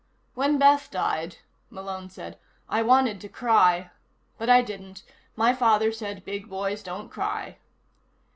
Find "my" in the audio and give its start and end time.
5.35-5.53